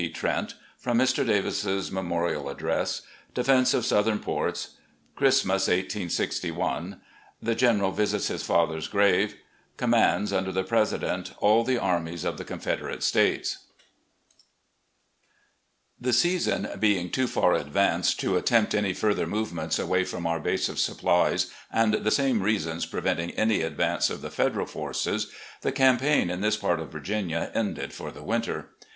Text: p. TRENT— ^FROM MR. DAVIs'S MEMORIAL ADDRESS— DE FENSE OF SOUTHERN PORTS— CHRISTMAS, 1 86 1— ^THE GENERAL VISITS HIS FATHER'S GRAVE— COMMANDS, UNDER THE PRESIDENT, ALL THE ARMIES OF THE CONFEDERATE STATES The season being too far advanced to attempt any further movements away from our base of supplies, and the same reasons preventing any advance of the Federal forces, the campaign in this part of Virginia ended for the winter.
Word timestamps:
p. 0.01 0.09
TRENT— 0.09 0.55
^FROM 0.83 0.99
MR. 0.99 1.23
DAVIs'S 1.27 1.91
MEMORIAL 1.91 2.49
ADDRESS— 2.49 3.03
DE 3.35 3.43
FENSE 3.43 3.75
OF 3.75 3.85
SOUTHERN 3.85 4.17
PORTS— 4.17 4.69
CHRISTMAS, 5.15 5.67
1 5.67 5.77
86 5.77 6.45
1— 6.53 6.99
^THE 7.45 7.55
GENERAL 7.55 7.91
VISITS 7.91 8.29
HIS 8.29 8.41
FATHER'S 8.41 8.87
GRAVE— 8.87 9.35
COMMANDS, 9.77 10.33
UNDER 10.33 10.51
THE 10.51 10.63
PRESIDENT, 10.63 11.33
ALL 11.37 11.63
THE 11.63 11.77
ARMIES 11.77 12.25
OF 12.25 12.39
THE 12.39 12.43
CONFEDERATE 12.45 13.03
STATES 13.03 13.59
The 15.99 16.13
season 16.13 16.67
being 16.79 17.11
too 17.11 17.27
far 17.27 17.53
advanced 17.53 18.19
to 18.21 18.37
attempt 18.37 18.73
any 18.73 18.93
further 18.95 19.27
movements 19.27 19.77
away 19.77 20.03
from 20.03 20.25
our 20.25 20.39
base 20.39 20.67
of 20.67 20.79
supplies, 20.79 21.51
and 21.71 21.93
the 21.93 22.09
same 22.09 22.41
reasons 22.41 22.87
preventing 22.87 23.29
any 23.33 23.61
advance 23.61 24.09
of 24.09 24.23
the 24.23 24.31
Federal 24.31 24.65
forces, 24.65 25.31
the 25.61 25.71
campaign 25.71 26.31
in 26.31 26.41
this 26.41 26.57
part 26.57 26.79
of 26.79 26.91
Virginia 26.91 27.51
ended 27.53 27.93
for 27.93 28.09
the 28.09 28.23
winter. 28.23 28.69